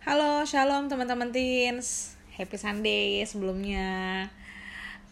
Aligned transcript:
Halo, 0.00 0.48
shalom 0.48 0.88
teman-teman 0.88 1.28
teens. 1.28 2.16
Happy 2.32 2.56
Sunday 2.56 3.20
sebelumnya. 3.28 4.24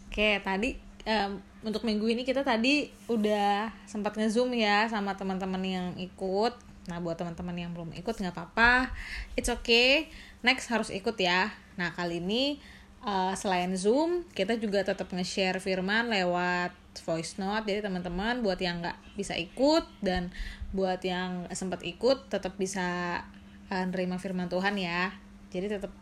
Oke, 0.09 0.41
tadi 0.41 0.81
um, 1.05 1.37
untuk 1.61 1.85
minggu 1.85 2.09
ini 2.09 2.25
kita 2.25 2.41
tadi 2.41 2.89
udah 3.05 3.69
sempat 3.85 4.17
ngezoom 4.17 4.49
ya 4.57 4.89
sama 4.89 5.13
teman-teman 5.13 5.61
yang 5.61 5.87
ikut. 5.93 6.57
Nah, 6.89 6.97
buat 7.05 7.21
teman-teman 7.21 7.53
yang 7.53 7.69
belum 7.77 7.93
ikut 8.01 8.17
nggak 8.17 8.33
apa-apa, 8.33 8.89
it's 9.37 9.53
okay. 9.53 10.09
Next 10.41 10.73
harus 10.73 10.89
ikut 10.89 11.13
ya. 11.21 11.53
Nah, 11.77 11.93
kali 11.93 12.17
ini 12.17 12.57
uh, 13.05 13.37
selain 13.37 13.69
zoom, 13.77 14.25
kita 14.33 14.57
juga 14.57 14.81
tetap 14.81 15.13
nge-share 15.13 15.61
firman 15.61 16.09
lewat 16.09 16.73
voice 17.05 17.37
note. 17.37 17.69
Jadi 17.69 17.85
teman-teman 17.85 18.41
buat 18.41 18.57
yang 18.57 18.81
nggak 18.81 18.97
bisa 19.13 19.37
ikut 19.37 19.85
dan 20.01 20.33
buat 20.73 20.97
yang 21.05 21.45
sempat 21.53 21.85
ikut 21.85 22.33
tetap 22.33 22.57
bisa 22.57 23.21
nerima 23.69 24.17
firman 24.17 24.49
Tuhan 24.49 24.75
ya. 24.75 25.13
Jadi 25.53 25.77
tetap 25.77 25.93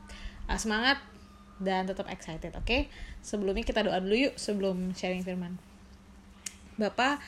uh, 0.47 0.59
semangat 0.59 0.99
dan 1.59 1.89
tetap 1.89 2.07
excited, 2.07 2.53
oke? 2.55 2.65
Okay? 2.65 2.81
Sebelumnya 3.25 3.65
kita 3.65 3.83
doa 3.83 3.99
dulu 3.99 4.29
yuk 4.29 4.35
sebelum 4.39 4.93
sharing 4.95 5.25
firman. 5.25 5.59
Bapak, 6.77 7.19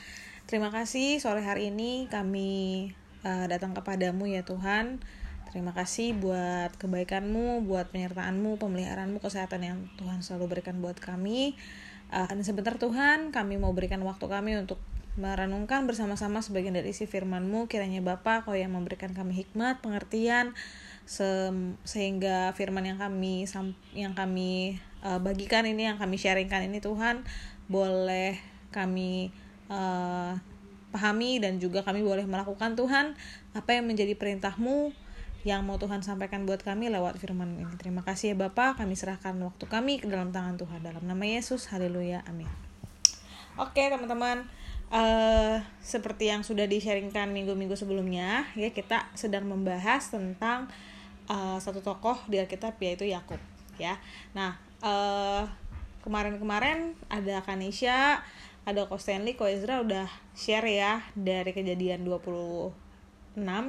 terima 0.46 0.70
kasih 0.70 1.18
sore 1.18 1.42
hari 1.42 1.74
ini 1.74 2.06
kami 2.06 2.90
uh, 3.26 3.46
datang 3.50 3.74
kepadamu 3.74 4.30
ya 4.30 4.46
Tuhan. 4.46 5.02
Terima 5.50 5.74
kasih 5.74 6.14
buat 6.14 6.78
kebaikanmu, 6.78 7.66
buat 7.66 7.90
penyertaanmu, 7.90 8.62
pemeliharaanmu, 8.62 9.18
kesehatan 9.18 9.66
yang 9.66 9.78
Tuhan 9.98 10.22
selalu 10.22 10.58
berikan 10.58 10.78
buat 10.78 10.94
kami. 11.02 11.58
Uh, 12.14 12.30
sebentar 12.46 12.78
Tuhan, 12.78 13.34
kami 13.34 13.58
mau 13.58 13.74
berikan 13.74 13.98
waktu 14.06 14.30
kami 14.30 14.54
untuk 14.62 14.78
merenungkan 15.18 15.88
bersama-sama 15.90 16.44
sebagian 16.44 16.76
dari 16.76 16.94
isi 16.94 17.08
firman-Mu. 17.08 17.66
Kiranya 17.66 18.04
Bapa 18.04 18.46
kau 18.46 18.54
yang 18.54 18.74
memberikan 18.74 19.10
kami 19.10 19.42
hikmat, 19.42 19.82
pengertian, 19.82 20.54
se 21.08 21.50
sehingga 21.82 22.54
firman 22.54 22.86
yang 22.86 22.98
kami 23.02 23.48
yang 23.96 24.14
kami 24.14 24.78
uh, 25.02 25.18
bagikan 25.18 25.66
ini, 25.66 25.90
yang 25.90 25.98
kami 25.98 26.14
sharingkan 26.20 26.70
ini 26.70 26.78
Tuhan, 26.78 27.26
boleh 27.66 28.38
kami 28.70 29.34
uh, 29.66 30.38
pahami 30.90 31.38
dan 31.38 31.62
juga 31.62 31.82
kami 31.86 32.02
boleh 32.02 32.26
melakukan 32.26 32.74
Tuhan 32.74 33.14
apa 33.54 33.70
yang 33.74 33.86
menjadi 33.86 34.14
perintah-Mu 34.18 35.10
yang 35.40 35.64
mau 35.64 35.80
Tuhan 35.80 36.04
sampaikan 36.04 36.44
buat 36.44 36.60
kami 36.60 36.92
lewat 36.92 37.16
firman 37.16 37.56
ini. 37.56 37.72
Terima 37.80 38.04
kasih 38.04 38.36
ya 38.36 38.36
Bapak, 38.36 38.76
kami 38.76 38.92
serahkan 38.92 39.32
waktu 39.40 39.64
kami 39.64 39.96
ke 39.96 40.06
dalam 40.06 40.36
tangan 40.36 40.60
Tuhan. 40.60 40.84
Dalam 40.84 41.00
nama 41.00 41.24
Yesus, 41.24 41.72
haleluya, 41.72 42.20
amin. 42.28 42.50
Oke 43.56 43.88
teman-teman, 43.88 44.44
uh, 44.90 45.62
seperti 45.80 46.28
yang 46.28 46.42
sudah 46.42 46.66
di-sharingkan 46.66 47.30
minggu-minggu 47.30 47.78
sebelumnya, 47.78 48.46
ya 48.58 48.70
kita 48.74 49.06
sedang 49.14 49.46
membahas 49.46 50.10
tentang 50.10 50.66
uh, 51.30 51.56
satu 51.62 51.80
tokoh 51.80 52.18
di 52.26 52.42
Alkitab 52.42 52.76
yaitu 52.82 53.06
Yakub, 53.06 53.38
ya. 53.78 53.96
Nah, 54.34 54.58
uh, 54.82 55.46
kemarin-kemarin 56.02 56.98
ada 57.06 57.40
Kanisha, 57.46 58.20
ada 58.66 58.86
Ko 58.90 58.98
Stanley, 59.00 59.38
Ko 59.38 59.46
Ezra 59.48 59.80
udah 59.80 60.10
share 60.36 60.68
ya 60.68 61.00
dari 61.16 61.54
kejadian 61.56 62.04
26 62.04 62.74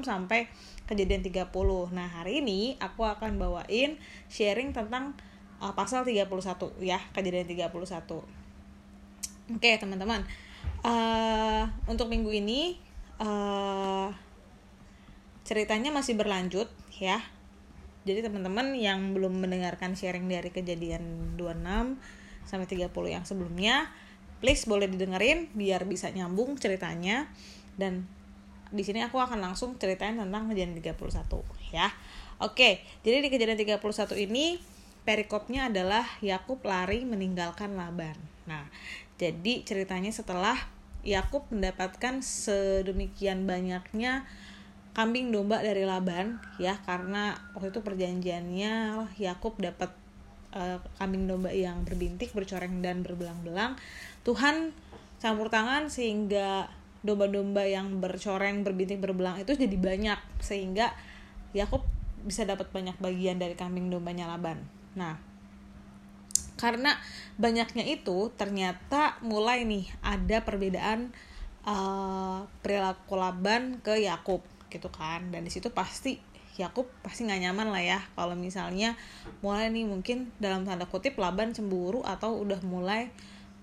sampai 0.03 0.51
kejadian 0.89 1.23
30. 1.23 1.47
Nah, 1.95 2.07
hari 2.11 2.43
ini 2.43 2.75
aku 2.81 3.07
akan 3.07 3.39
bawain 3.39 3.95
sharing 4.27 4.73
tentang 4.75 5.15
uh, 5.63 5.71
pasal 5.77 6.03
31 6.03 6.27
ya, 6.81 6.99
kejadian 7.15 7.47
31. 7.47 7.71
Oke, 9.51 9.71
teman-teman. 9.75 10.23
Uh, 10.81 11.69
untuk 11.85 12.09
minggu 12.09 12.33
ini 12.33 12.81
uh, 13.21 14.09
ceritanya 15.45 15.93
masih 15.93 16.17
berlanjut 16.17 16.69
ya. 16.97 17.21
Jadi 18.01 18.25
teman-teman 18.25 18.73
yang 18.73 19.13
belum 19.13 19.45
mendengarkan 19.45 19.93
sharing 19.93 20.25
dari 20.25 20.49
kejadian 20.49 21.37
26 21.37 22.01
sampai 22.49 22.65
30 22.65 22.89
yang 23.13 23.23
sebelumnya, 23.29 23.93
please 24.41 24.65
boleh 24.65 24.89
didengerin 24.89 25.53
biar 25.53 25.85
bisa 25.85 26.09
nyambung 26.09 26.57
ceritanya 26.57 27.29
dan 27.77 28.09
di 28.73 28.81
sini 28.81 29.05
aku 29.05 29.19
akan 29.21 29.37
langsung 29.37 29.77
ceritain 29.77 30.17
tentang 30.17 30.49
kejadian 30.49 30.79
31 30.81 30.97
ya. 31.75 31.93
Oke, 32.41 32.81
jadi 33.05 33.21
di 33.21 33.29
kejadian 33.29 33.59
31 33.59 33.83
ini 34.17 34.57
perikopnya 35.05 35.69
adalah 35.69 36.07
Yakub 36.25 36.65
lari 36.65 37.05
meninggalkan 37.05 37.77
Laban. 37.77 38.17
Nah, 38.49 38.65
jadi 39.21 39.61
ceritanya 39.61 40.09
setelah 40.09 40.57
Yakub 41.05 41.45
mendapatkan 41.53 42.25
sedemikian 42.25 43.45
banyaknya 43.45 44.25
kambing 44.97 45.29
domba 45.29 45.61
dari 45.61 45.85
Laban 45.85 46.41
ya 46.57 46.81
karena 46.83 47.37
waktu 47.53 47.69
itu 47.69 47.85
perjanjiannya 47.85 48.73
Yakub 49.21 49.61
dapat 49.61 49.93
uh, 50.57 50.81
kambing 50.99 51.29
domba 51.29 51.53
yang 51.53 51.85
berbintik, 51.87 52.35
bercoreng 52.35 52.83
dan 52.83 53.05
berbelang-belang. 53.05 53.79
Tuhan 54.25 54.75
campur 55.21 55.47
tangan 55.53 55.87
sehingga 55.87 56.67
domba-domba 57.01 57.65
yang 57.65 57.97
bercoreng 57.97 58.61
berbintik 58.61 59.01
berbelang 59.01 59.41
itu 59.41 59.57
jadi 59.57 59.73
banyak 59.73 60.19
sehingga 60.41 60.93
Yakub 61.57 61.81
bisa 62.21 62.45
dapat 62.45 62.69
banyak 62.69 62.93
bagian 63.01 63.41
dari 63.41 63.57
kambing 63.57 63.89
dombanya 63.89 64.29
Laban. 64.29 64.61
Nah, 64.93 65.17
karena 66.61 66.93
banyaknya 67.41 67.81
itu 67.89 68.29
ternyata 68.37 69.17
mulai 69.25 69.65
nih 69.65 69.89
ada 70.05 70.45
perbedaan 70.45 71.09
uh, 71.65 72.45
perilaku 72.61 73.17
Laban 73.17 73.81
ke 73.81 73.97
Yakub 74.05 74.45
gitu 74.69 74.93
kan 74.93 75.33
dan 75.33 75.41
di 75.41 75.49
situ 75.49 75.73
pasti 75.73 76.21
Yakub 76.61 76.85
pasti 77.01 77.25
nggak 77.25 77.49
nyaman 77.49 77.73
lah 77.73 77.81
ya 77.81 77.99
kalau 78.13 78.37
misalnya 78.37 78.93
mulai 79.41 79.73
nih 79.73 79.89
mungkin 79.89 80.29
dalam 80.37 80.61
tanda 80.61 80.85
kutip 80.85 81.17
Laban 81.17 81.57
cemburu 81.57 82.05
atau 82.05 82.37
udah 82.37 82.61
mulai 82.61 83.09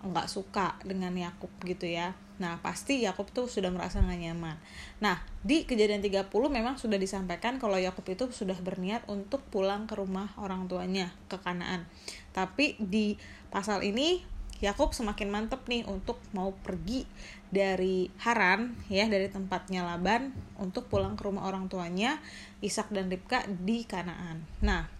nggak 0.02 0.26
suka 0.26 0.74
dengan 0.82 1.14
Yakub 1.14 1.54
gitu 1.62 1.86
ya 1.86 2.18
Nah, 2.38 2.62
pasti 2.62 3.02
Yakub 3.02 3.26
tuh 3.34 3.50
sudah 3.50 3.68
merasa 3.74 3.98
gak 3.98 4.14
nyaman. 4.14 4.54
Nah, 5.02 5.18
di 5.42 5.66
kejadian 5.66 5.98
30 5.98 6.30
memang 6.30 6.78
sudah 6.78 6.94
disampaikan 6.94 7.58
kalau 7.58 7.76
Yakub 7.76 8.06
itu 8.06 8.30
sudah 8.30 8.54
berniat 8.62 9.02
untuk 9.10 9.42
pulang 9.50 9.90
ke 9.90 9.98
rumah 9.98 10.30
orang 10.38 10.70
tuanya 10.70 11.10
ke 11.26 11.36
Kanaan. 11.42 11.90
Tapi 12.32 12.78
di 12.80 13.14
pasal 13.48 13.84
ini 13.84 14.22
Yakub 14.58 14.90
semakin 14.90 15.30
mantep 15.30 15.62
nih 15.70 15.86
untuk 15.86 16.18
mau 16.34 16.50
pergi 16.50 17.06
dari 17.46 18.10
Haran 18.18 18.74
ya 18.90 19.06
dari 19.06 19.30
tempatnya 19.30 19.86
Laban 19.86 20.34
untuk 20.58 20.90
pulang 20.90 21.14
ke 21.14 21.22
rumah 21.30 21.46
orang 21.46 21.70
tuanya 21.70 22.18
Ishak 22.58 22.90
dan 22.90 23.06
Ribka 23.06 23.46
di 23.46 23.86
Kanaan. 23.86 24.42
Nah, 24.58 24.90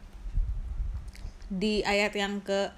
di 1.51 1.83
ayat 1.83 2.15
yang 2.15 2.39
ke 2.39 2.71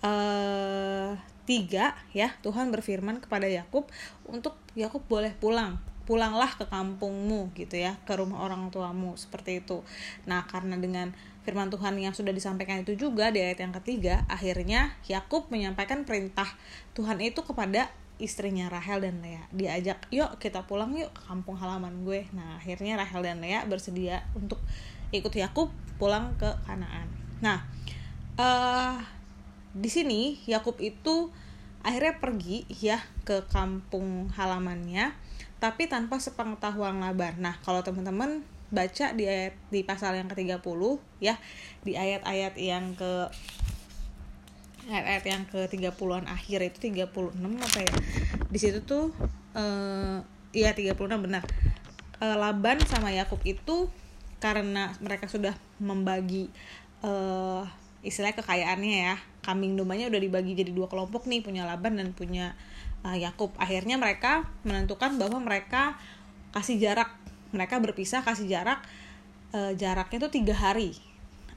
uh, 0.00 1.12
tiga 1.44 1.92
ya 2.16 2.32
Tuhan 2.40 2.72
berfirman 2.72 3.20
kepada 3.20 3.44
Yakub 3.44 3.84
untuk 4.24 4.56
Yakub 4.72 5.04
boleh 5.04 5.36
pulang 5.36 5.76
pulanglah 6.04 6.52
ke 6.52 6.68
kampungmu 6.68 7.52
gitu 7.56 7.80
ya 7.80 7.96
ke 8.04 8.12
rumah 8.16 8.44
orang 8.44 8.68
tuamu 8.68 9.16
seperti 9.16 9.64
itu 9.64 9.80
nah 10.28 10.44
karena 10.44 10.76
dengan 10.76 11.12
firman 11.44 11.68
Tuhan 11.68 11.94
yang 12.00 12.16
sudah 12.16 12.32
disampaikan 12.32 12.80
itu 12.80 12.96
juga 12.96 13.28
di 13.28 13.38
ayat 13.44 13.60
yang 13.60 13.72
ketiga 13.76 14.24
akhirnya 14.26 14.96
Yakub 15.04 15.52
menyampaikan 15.52 16.08
perintah 16.08 16.48
Tuhan 16.96 17.20
itu 17.20 17.44
kepada 17.44 17.92
istrinya 18.16 18.72
Rahel 18.72 19.04
dan 19.04 19.20
Lea. 19.20 19.44
Diajak 19.52 20.08
yuk 20.08 20.40
kita 20.40 20.64
pulang 20.64 20.96
yuk 20.96 21.12
ke 21.12 21.22
kampung 21.28 21.58
halaman 21.60 22.06
gue. 22.06 22.24
Nah 22.32 22.56
akhirnya 22.56 22.96
Rahel 22.96 23.22
dan 23.22 23.38
Lea 23.44 23.62
bersedia 23.68 24.24
untuk 24.32 24.58
ikut 25.12 25.30
Yakub 25.30 25.68
pulang 26.00 26.32
ke 26.40 26.48
Kanaan. 26.64 27.06
Nah 27.44 27.62
uh, 28.40 28.96
di 29.74 29.90
sini 29.90 30.40
Yakub 30.48 30.80
itu 30.80 31.28
akhirnya 31.84 32.16
pergi 32.16 32.64
ya 32.72 32.96
ke 33.28 33.44
kampung 33.52 34.32
halamannya 34.32 35.12
tapi 35.64 35.88
tanpa 35.88 36.20
sepengetahuan 36.20 37.00
Laban. 37.00 37.40
Nah, 37.40 37.56
kalau 37.64 37.80
teman-teman 37.80 38.44
baca 38.74 39.14
di 39.14 39.24
ayat 39.24 39.54
di 39.70 39.86
pasal 39.86 40.18
yang 40.18 40.26
ke-30 40.26 40.80
ya, 41.22 41.38
di 41.86 41.94
ayat-ayat 41.94 42.54
yang 42.58 42.98
ke 42.98 43.30
ayat-ayat 44.90 45.24
yang 45.24 45.42
ke-30-an 45.48 46.28
akhir 46.28 46.60
itu 46.66 46.90
36 46.92 47.38
apa 47.38 47.78
ya? 47.80 47.94
Di 48.50 48.58
situ 48.58 48.82
tuh 48.82 49.14
eh 49.54 50.18
iya 50.52 50.74
36 50.74 50.98
benar. 51.22 51.46
Eh, 52.18 52.36
Laban 52.36 52.82
sama 52.84 53.14
Yakub 53.14 53.40
itu 53.46 53.88
karena 54.42 54.92
mereka 55.00 55.30
sudah 55.30 55.54
membagi 55.80 56.50
eh 57.00 57.64
istilahnya 58.04 58.36
kekayaannya 58.44 58.98
ya 59.08 59.16
kambing 59.40 59.80
dombanya 59.80 60.12
udah 60.12 60.20
dibagi 60.20 60.52
jadi 60.52 60.70
dua 60.70 60.92
kelompok 60.92 61.24
nih 61.24 61.40
punya 61.40 61.64
Laban 61.64 61.96
dan 61.96 62.12
punya 62.12 62.52
uh, 63.04 63.16
Yakub 63.16 63.56
akhirnya 63.56 63.96
mereka 63.96 64.48
menentukan 64.64 65.16
bahwa 65.16 65.40
mereka 65.40 65.96
kasih 66.52 66.80
jarak 66.80 67.12
mereka 67.54 67.78
berpisah 67.78 68.26
kasih 68.26 68.50
jarak 68.50 68.82
uh, 69.54 69.70
jaraknya 69.78 70.26
itu 70.26 70.42
tiga 70.42 70.58
hari 70.58 70.98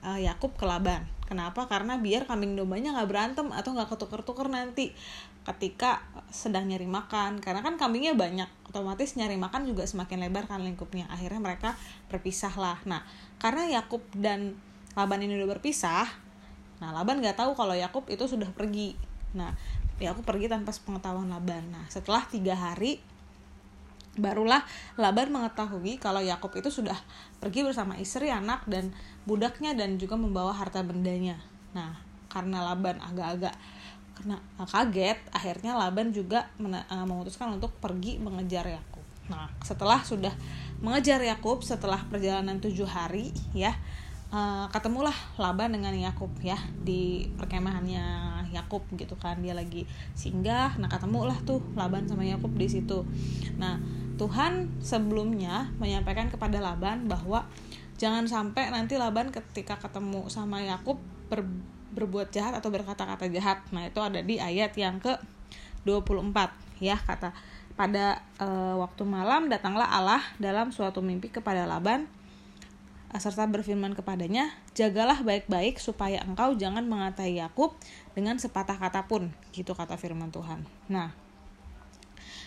uh, 0.05 0.21
Yakub 0.21 0.53
ke 0.53 0.63
Laban 0.69 1.17
Kenapa? 1.27 1.67
Karena 1.67 1.99
biar 1.99 2.23
kambing 2.23 2.55
dombanya 2.55 2.95
nggak 2.95 3.09
berantem 3.11 3.47
atau 3.51 3.75
nggak 3.75 3.91
ketuker-tuker 3.91 4.47
nanti 4.47 4.95
ketika 5.43 5.99
sedang 6.31 6.71
nyari 6.71 6.87
makan. 6.87 7.43
Karena 7.43 7.59
kan 7.59 7.75
kambingnya 7.75 8.15
banyak, 8.15 8.47
otomatis 8.71 9.19
nyari 9.19 9.35
makan 9.35 9.67
juga 9.67 9.83
semakin 9.83 10.23
lebar 10.23 10.47
kan 10.47 10.63
lingkupnya. 10.63 11.03
Akhirnya 11.11 11.43
mereka 11.43 11.75
berpisah 12.07 12.55
lah. 12.55 12.79
Nah, 12.87 13.03
karena 13.43 13.67
Yakub 13.75 14.07
dan 14.15 14.55
Laban 14.95 15.19
ini 15.19 15.35
udah 15.37 15.59
berpisah, 15.59 16.09
nah 16.81 16.89
Laban 16.89 17.19
nggak 17.19 17.37
tahu 17.37 17.53
kalau 17.59 17.75
Yakub 17.75 18.07
itu 18.07 18.23
sudah 18.23 18.47
pergi. 18.55 18.95
Nah, 19.35 19.51
Yakub 19.99 20.23
pergi 20.23 20.47
tanpa 20.47 20.71
sepengetahuan 20.71 21.27
Laban. 21.27 21.75
Nah, 21.75 21.85
setelah 21.91 22.23
tiga 22.31 22.55
hari 22.55 23.03
barulah 24.17 24.65
Laban 24.97 25.29
mengetahui 25.31 26.01
kalau 26.01 26.19
Yakub 26.19 26.51
itu 26.57 26.73
sudah 26.73 26.97
pergi 27.37 27.63
bersama 27.63 27.95
istri, 28.01 28.33
anak 28.33 28.65
dan 28.65 28.91
budaknya 29.29 29.77
dan 29.77 30.01
juga 30.01 30.17
membawa 30.17 30.51
harta 30.51 30.81
bendanya. 30.81 31.37
Nah, 31.71 31.95
karena 32.27 32.65
Laban 32.65 32.97
agak-agak 32.99 33.53
kena 34.17 34.41
kaget, 34.57 35.21
akhirnya 35.29 35.77
Laban 35.77 36.09
juga 36.09 36.49
uh, 36.57 37.05
memutuskan 37.05 37.53
untuk 37.53 37.71
pergi 37.77 38.17
mengejar 38.17 38.65
Yakub. 38.65 39.05
Nah, 39.29 39.51
setelah 39.61 40.01
sudah 40.01 40.33
mengejar 40.81 41.21
Yakub 41.21 41.61
setelah 41.61 42.01
perjalanan 42.09 42.57
tujuh 42.57 42.89
hari, 42.89 43.29
ya 43.53 43.77
uh, 44.33 44.65
ketemulah 44.73 45.13
Laban 45.37 45.75
dengan 45.75 45.93
Yakub 45.93 46.31
ya 46.41 46.57
di 46.81 47.29
perkemahannya 47.37 48.37
Yakub 48.47 48.87
gitu 48.95 49.19
kan 49.19 49.43
dia 49.43 49.53
lagi 49.53 49.83
singgah, 50.15 50.79
nah 50.79 50.87
ketemulah 50.87 51.35
tuh 51.43 51.59
Laban 51.75 52.07
sama 52.07 52.23
Yakub 52.23 52.55
di 52.55 52.67
situ. 52.71 53.03
Nah 53.59 53.77
Tuhan 54.17 54.81
sebelumnya 54.81 55.69
menyampaikan 55.77 56.27
kepada 56.33 56.57
Laban 56.57 57.05
bahwa 57.05 57.45
jangan 58.01 58.25
sampai 58.25 58.73
nanti 58.73 58.97
Laban 58.97 59.29
ketika 59.29 59.77
ketemu 59.77 60.25
sama 60.27 60.61
Yakub 60.65 60.97
ber, 61.29 61.45
berbuat 61.93 62.33
jahat 62.33 62.57
atau 62.57 62.73
berkata-kata 62.73 63.29
jahat. 63.29 63.61
Nah, 63.69 63.85
itu 63.85 64.01
ada 64.01 64.21
di 64.21 64.41
ayat 64.41 64.73
yang 64.77 64.97
ke 64.97 65.17
24 65.85 66.33
ya 66.77 66.97
kata 66.97 67.33
pada 67.77 68.21
e, 68.41 68.47
waktu 68.77 69.05
malam 69.05 69.49
datanglah 69.49 69.85
Allah 69.85 70.21
dalam 70.41 70.73
suatu 70.73 70.99
mimpi 71.05 71.29
kepada 71.29 71.69
Laban 71.69 72.09
serta 73.15 73.47
berfirman 73.47 73.95
kepadanya, 73.95 74.51
"Jagalah 74.75 75.23
baik-baik 75.23 75.79
supaya 75.79 76.19
engkau 76.27 76.53
jangan 76.59 76.85
mengatai 76.85 77.39
Yakub 77.39 77.73
dengan 78.11 78.35
sepatah 78.35 78.75
kata 78.75 79.07
pun." 79.07 79.31
Gitu 79.55 79.71
kata 79.71 79.95
firman 79.95 80.27
Tuhan. 80.29 80.67
Nah, 80.91 81.15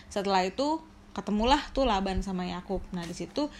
setelah 0.07 0.45
itu 0.45 0.79
ketemulah 1.11 1.59
tuh 1.75 1.87
Laban 1.87 2.23
sama 2.23 2.47
Yakub. 2.47 2.79
Nah 2.95 3.03
di 3.03 3.15
situ 3.15 3.51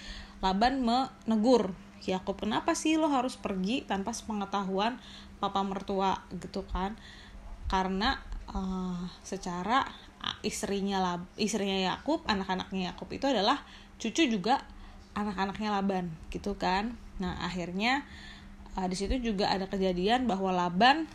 Laban 0.42 0.82
menegur 0.82 1.76
Yakub 2.02 2.42
kenapa 2.42 2.74
sih 2.74 2.98
lo 2.98 3.14
harus 3.14 3.38
pergi 3.38 3.86
tanpa 3.86 4.10
sepengetahuan 4.16 4.98
papa 5.38 5.62
mertua 5.62 6.26
gitu 6.34 6.66
kan? 6.66 6.98
Karena 7.70 8.18
uh, 8.50 9.06
secara 9.22 9.86
istrinya 10.46 11.02
Lab, 11.02 11.22
istrinya 11.38 11.78
Yakub, 11.78 12.22
anak-anaknya 12.30 12.94
Yakub 12.94 13.10
itu 13.14 13.26
adalah 13.30 13.62
cucu 14.02 14.30
juga 14.30 14.66
anak-anaknya 15.14 15.70
Laban 15.70 16.06
gitu 16.34 16.58
kan. 16.58 16.98
Nah 17.22 17.38
akhirnya 17.46 18.06
uh, 18.78 18.88
di 18.90 18.96
situ 18.98 19.22
juga 19.22 19.50
ada 19.54 19.70
kejadian 19.70 20.26
bahwa 20.26 20.50
Laban 20.50 21.06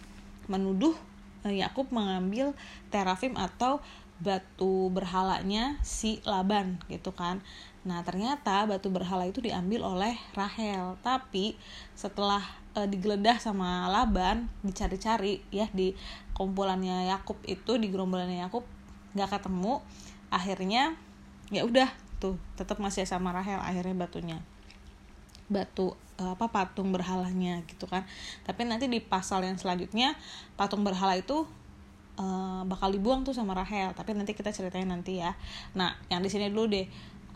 menuduh 0.46 0.94
uh, 1.42 1.50
Yakub 1.54 1.90
mengambil 1.90 2.54
terafim 2.94 3.34
atau 3.34 3.82
batu 4.16 4.88
berhalanya 4.88 5.76
si 5.84 6.24
Laban 6.24 6.80
gitu 6.88 7.12
kan. 7.12 7.44
Nah, 7.86 8.02
ternyata 8.02 8.66
batu 8.66 8.90
berhala 8.90 9.28
itu 9.28 9.38
diambil 9.44 9.86
oleh 9.86 10.16
Rahel. 10.34 10.98
Tapi 11.04 11.54
setelah 11.94 12.42
e, 12.74 12.88
digeledah 12.88 13.38
sama 13.38 13.86
Laban, 13.92 14.50
dicari-cari 14.64 15.44
ya 15.52 15.70
di 15.70 15.94
kumpulannya 16.34 17.12
Yakub 17.12 17.38
itu 17.46 17.78
di 17.78 17.92
gerombolannya 17.92 18.42
Yakub 18.48 18.64
nggak 19.14 19.38
ketemu. 19.38 19.84
Akhirnya 20.32 20.98
ya 21.54 21.62
udah 21.62 21.86
tuh 22.18 22.40
tetap 22.56 22.80
masih 22.80 23.04
sama 23.04 23.30
Rahel 23.30 23.60
akhirnya 23.60 23.94
batunya 23.94 24.38
batu 25.46 25.94
e, 26.18 26.24
apa 26.26 26.50
patung 26.50 26.90
berhalanya 26.90 27.62
gitu 27.70 27.86
kan 27.86 28.02
tapi 28.42 28.66
nanti 28.66 28.90
di 28.90 28.98
pasal 28.98 29.46
yang 29.46 29.54
selanjutnya 29.54 30.18
patung 30.58 30.82
berhala 30.82 31.14
itu 31.14 31.46
uh, 32.16 32.62
bakal 32.68 32.92
dibuang 32.92 33.22
tuh 33.22 33.32
sama 33.32 33.56
Rahel 33.56 33.92
tapi 33.96 34.12
nanti 34.12 34.32
kita 34.32 34.52
ceritain 34.52 34.88
nanti 34.88 35.20
ya. 35.22 35.36
Nah 35.78 35.96
yang 36.12 36.20
di 36.20 36.28
sini 36.32 36.50
dulu 36.52 36.72
deh. 36.72 36.86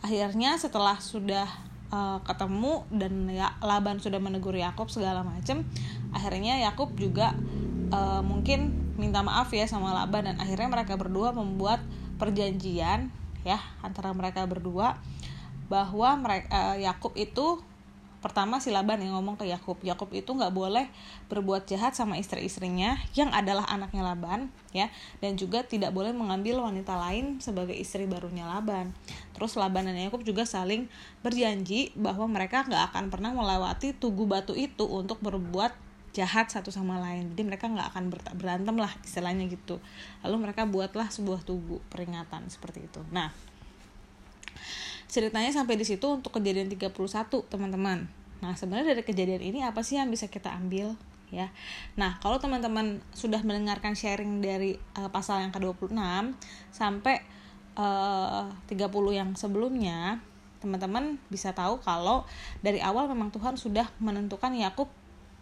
Akhirnya 0.01 0.57
setelah 0.57 0.97
sudah 0.97 1.45
uh, 1.91 2.19
ketemu 2.23 2.87
dan 2.89 3.29
ya 3.29 3.53
Laban 3.61 3.99
sudah 3.99 4.17
menegur 4.17 4.55
Yakub 4.55 4.87
segala 4.89 5.21
macem 5.21 5.67
akhirnya 6.15 6.57
Yakub 6.63 6.95
juga 6.95 7.35
uh, 7.91 8.23
mungkin 8.23 8.73
minta 8.95 9.21
maaf 9.21 9.51
ya 9.51 9.67
sama 9.67 9.93
Laban 9.93 10.31
dan 10.31 10.37
akhirnya 10.39 10.71
mereka 10.71 10.95
berdua 10.95 11.35
membuat 11.35 11.83
perjanjian 12.17 13.11
ya 13.43 13.59
antara 13.83 14.15
mereka 14.15 14.47
berdua 14.47 14.97
bahwa 15.67 16.19
mereka 16.19 16.47
uh, 16.51 16.77
Yakub 16.79 17.15
itu 17.15 17.59
pertama 18.21 18.61
si 18.61 18.69
Laban 18.69 19.01
yang 19.01 19.17
ngomong 19.17 19.35
ke 19.35 19.49
Yakub 19.49 19.81
Yakub 19.81 20.13
itu 20.13 20.29
nggak 20.29 20.53
boleh 20.53 20.85
berbuat 21.27 21.65
jahat 21.65 21.97
sama 21.97 22.21
istri-istrinya 22.21 23.01
yang 23.17 23.33
adalah 23.33 23.65
anaknya 23.65 24.05
Laban 24.05 24.53
ya 24.71 24.93
dan 25.19 25.35
juga 25.35 25.65
tidak 25.65 25.89
boleh 25.91 26.13
mengambil 26.13 26.61
wanita 26.61 26.95
lain 26.95 27.41
sebagai 27.41 27.73
istri 27.73 28.05
barunya 28.05 28.45
Laban. 28.45 28.93
Terus 29.33 29.57
Laban 29.57 29.89
dan 29.89 29.97
Yakub 29.97 30.21
juga 30.21 30.45
saling 30.45 30.85
berjanji 31.25 31.89
bahwa 31.97 32.29
mereka 32.29 32.61
nggak 32.63 32.93
akan 32.93 33.09
pernah 33.09 33.33
melewati 33.33 33.97
tugu 33.97 34.29
batu 34.29 34.53
itu 34.53 34.85
untuk 34.85 35.17
berbuat 35.25 35.73
jahat 36.13 36.53
satu 36.53 36.69
sama 36.69 37.01
lain. 37.01 37.33
Jadi 37.33 37.41
mereka 37.41 37.65
nggak 37.71 37.95
akan 37.95 38.03
berantem 38.37 38.75
lah 38.77 38.93
istilahnya 39.01 39.49
gitu. 39.49 39.81
Lalu 40.21 40.49
mereka 40.49 40.69
buatlah 40.69 41.09
sebuah 41.09 41.41
tugu 41.41 41.81
peringatan 41.89 42.45
seperti 42.53 42.85
itu. 42.85 43.01
Nah 43.09 43.33
ceritanya 45.11 45.51
sampai 45.51 45.75
di 45.75 45.83
situ 45.83 46.07
untuk 46.07 46.39
kejadian 46.39 46.71
31 46.71 46.95
teman-teman. 47.51 48.07
Nah 48.39 48.55
sebenarnya 48.55 48.95
dari 48.95 49.03
kejadian 49.03 49.43
ini 49.43 49.59
apa 49.61 49.83
sih 49.83 49.99
yang 49.99 50.07
bisa 50.07 50.31
kita 50.31 50.55
ambil 50.55 50.95
ya? 51.27 51.51
Nah 51.99 52.15
kalau 52.23 52.39
teman-teman 52.39 53.03
sudah 53.11 53.43
mendengarkan 53.43 53.91
sharing 53.91 54.39
dari 54.39 54.79
uh, 54.95 55.11
pasal 55.11 55.43
yang 55.43 55.51
ke-26 55.51 55.99
sampai 56.71 57.19
uh, 57.75 58.47
30 58.71 58.87
yang 59.11 59.29
sebelumnya 59.35 60.23
teman-teman 60.63 61.19
bisa 61.27 61.51
tahu 61.51 61.83
kalau 61.83 62.23
dari 62.63 62.79
awal 62.79 63.11
memang 63.11 63.35
Tuhan 63.35 63.59
sudah 63.59 63.91
menentukan 63.99 64.55
Yakub 64.55 64.87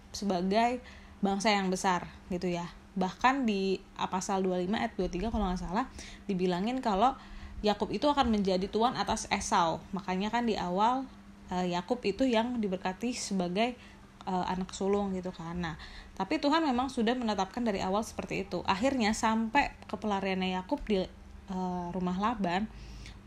sebagai 0.10 0.82
bangsa 1.22 1.54
yang 1.54 1.70
besar 1.70 2.10
gitu 2.34 2.50
ya. 2.50 2.66
Bahkan 2.98 3.46
di 3.46 3.78
pasal 3.96 4.42
25 4.42 4.74
ayat 4.74 4.92
23 4.98 5.30
kalau 5.30 5.46
nggak 5.46 5.62
salah 5.62 5.86
dibilangin 6.26 6.82
kalau 6.82 7.14
Yakub 7.60 7.92
itu 7.92 8.08
akan 8.08 8.32
menjadi 8.32 8.68
tuan 8.72 8.96
atas 8.96 9.28
Esau. 9.28 9.84
Makanya 9.92 10.32
kan 10.32 10.48
di 10.48 10.56
awal 10.56 11.04
uh, 11.52 11.66
Yakub 11.66 12.00
itu 12.08 12.24
yang 12.24 12.64
diberkati 12.64 13.12
sebagai 13.12 13.76
uh, 14.24 14.46
anak 14.48 14.72
sulung 14.72 15.12
gitu 15.12 15.34
kan. 15.36 15.60
Nah, 15.60 15.76
tapi 16.16 16.40
Tuhan 16.40 16.64
memang 16.64 16.88
sudah 16.88 17.16
menetapkan 17.16 17.64
dari 17.64 17.84
awal 17.84 18.06
seperti 18.06 18.48
itu. 18.48 18.64
Akhirnya 18.64 19.12
sampai 19.12 19.76
ke 19.90 19.96
pelariannya 20.00 20.56
Yakub 20.56 20.80
di 20.88 21.04
uh, 21.04 21.88
rumah 21.92 22.16
Laban 22.16 22.70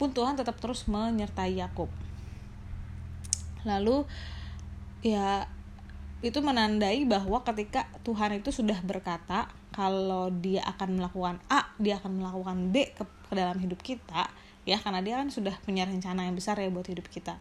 pun 0.01 0.11
Tuhan 0.11 0.35
tetap 0.35 0.59
terus 0.59 0.89
menyertai 0.89 1.61
Yakub. 1.61 1.93
Lalu 3.62 4.09
ya 5.03 5.47
itu 6.23 6.38
menandai 6.38 7.02
bahwa 7.02 7.43
ketika 7.43 7.91
Tuhan 8.07 8.38
itu 8.38 8.55
sudah 8.55 8.79
berkata 8.87 9.50
kalau 9.75 10.31
dia 10.31 10.62
akan 10.62 11.02
melakukan 11.02 11.37
A, 11.50 11.75
dia 11.83 11.99
akan 11.99 12.23
melakukan 12.23 12.71
B 12.71 12.95
ke 12.95 13.02
ke 13.02 13.35
dalam 13.35 13.59
hidup 13.59 13.83
kita 13.83 14.31
ya 14.62 14.79
karena 14.79 15.02
dia 15.02 15.19
kan 15.19 15.33
sudah 15.33 15.57
punya 15.67 15.83
rencana 15.83 16.29
yang 16.29 16.38
besar 16.38 16.55
ya 16.61 16.71
buat 16.71 16.87
hidup 16.87 17.11
kita 17.11 17.41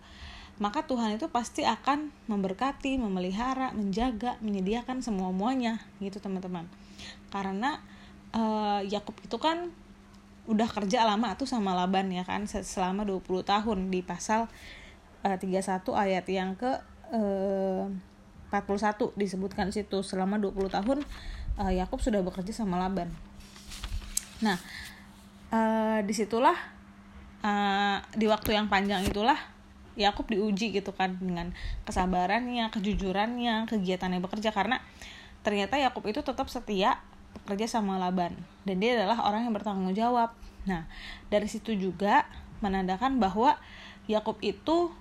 maka 0.61 0.85
Tuhan 0.85 1.17
itu 1.17 1.25
pasti 1.33 1.65
akan 1.65 2.13
memberkati, 2.29 3.01
memelihara, 3.01 3.73
menjaga, 3.73 4.37
menyediakan 4.45 5.01
semua 5.01 5.33
muanya 5.33 5.81
gitu 5.97 6.21
teman-teman. 6.21 6.69
Karena 7.33 7.81
uh, 8.29 8.77
Yakub 8.85 9.17
itu 9.25 9.41
kan 9.41 9.73
udah 10.45 10.69
kerja 10.69 11.01
lama 11.01 11.33
tuh 11.33 11.49
sama 11.49 11.73
Laban 11.73 12.13
ya 12.13 12.21
kan 12.21 12.45
selama 12.45 13.09
20 13.09 13.41
tahun 13.41 13.89
di 13.89 14.05
pasal 14.05 14.45
uh, 15.25 15.37
31 15.37 15.81
ayat 15.97 16.25
yang 16.29 16.53
ke 16.53 16.77
uh, 17.09 17.89
41 18.51 19.15
disebutkan 19.15 19.71
situ 19.71 20.03
selama 20.03 20.35
20 20.35 20.67
tahun 20.67 20.99
uh, 21.55 21.71
Yakub 21.71 22.03
sudah 22.03 22.19
bekerja 22.19 22.51
sama 22.51 22.75
Laban. 22.75 23.07
Nah, 24.43 24.59
uh, 25.55 25.99
di 26.03 26.11
situlah 26.11 26.55
uh, 27.41 27.97
di 28.11 28.27
waktu 28.27 28.59
yang 28.59 28.67
panjang 28.67 29.07
itulah 29.07 29.39
Yakub 29.95 30.27
diuji 30.27 30.71
gitu 30.75 30.91
kan 30.95 31.15
dengan 31.19 31.55
kesabarannya, 31.83 32.71
kejujurannya, 32.71 33.67
kegiatannya 33.67 34.19
bekerja 34.23 34.51
karena 34.55 34.79
ternyata 35.41 35.79
Yakub 35.79 36.05
itu 36.07 36.23
tetap 36.23 36.47
setia 36.47 36.99
bekerja 37.31 37.79
sama 37.79 37.95
Laban 37.95 38.35
dan 38.67 38.75
dia 38.83 38.99
adalah 38.99 39.23
orang 39.27 39.47
yang 39.47 39.55
bertanggung 39.55 39.95
jawab. 39.95 40.35
Nah, 40.67 40.85
dari 41.31 41.47
situ 41.47 41.73
juga 41.73 42.27
menandakan 42.61 43.17
bahwa 43.17 43.57
Yakub 44.05 44.37
itu 44.43 44.93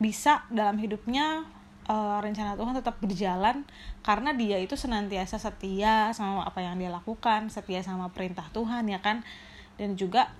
bisa 0.00 0.46
dalam 0.48 0.80
hidupnya 0.80 1.44
uh, 1.90 2.22
rencana 2.22 2.54
Tuhan 2.54 2.74
tetap 2.78 3.02
berjalan 3.02 3.66
karena 4.06 4.30
dia 4.30 4.62
itu 4.62 4.78
senantiasa 4.78 5.42
setia 5.42 6.14
sama 6.14 6.46
apa 6.46 6.62
yang 6.62 6.78
dia 6.78 6.94
lakukan 6.94 7.50
setia 7.50 7.82
sama 7.82 8.14
perintah 8.14 8.46
Tuhan 8.54 8.86
ya 8.86 9.02
kan? 9.02 9.26
Dan 9.74 9.98
juga 9.98 10.30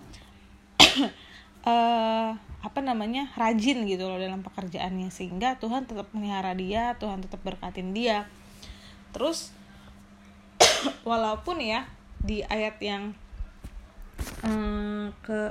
uh, 1.66 2.30
apa 2.66 2.78
namanya 2.84 3.32
rajin 3.40 3.88
gitu 3.88 4.04
loh 4.04 4.20
dalam 4.20 4.44
pekerjaannya 4.44 5.08
sehingga 5.08 5.56
Tuhan 5.58 5.88
tetap 5.88 6.12
melihara 6.12 6.52
dia 6.54 6.94
Tuhan 7.02 7.26
tetap 7.26 7.42
berkatin 7.42 7.90
dia. 7.90 8.30
Terus 9.10 9.50
walaupun 11.10 11.58
ya 11.58 11.90
di 12.20 12.44
ayat 12.46 12.76
yang 12.78 13.16
um, 14.44 15.08
ke 15.24 15.50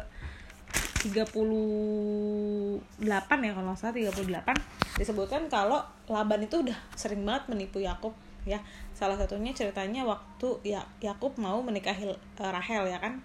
38 1.00 2.84
ya 3.24 3.52
kalau 3.56 3.74
salah 3.74 3.96
38 3.96 4.79
disebutkan 5.00 5.48
kalau 5.48 5.80
Laban 6.12 6.44
itu 6.44 6.60
udah 6.60 6.76
sering 7.00 7.24
banget 7.24 7.48
menipu 7.48 7.80
Yakub 7.80 8.12
ya. 8.44 8.60
Salah 8.92 9.16
satunya 9.16 9.56
ceritanya 9.56 10.04
waktu 10.04 10.60
ya 10.68 10.84
Yakub 11.00 11.40
mau 11.40 11.64
menikahi 11.64 12.12
uh, 12.12 12.52
Rahel 12.52 12.92
ya 12.92 13.00
kan? 13.00 13.24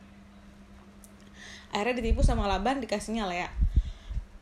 Akhirnya 1.75 1.99
ditipu 1.99 2.23
sama 2.23 2.47
Laban 2.47 2.79
dikasihnya 2.79 3.27
Lea 3.27 3.51